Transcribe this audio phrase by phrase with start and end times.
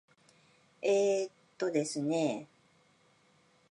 [0.81, 1.29] えー
[1.59, 2.47] とですね。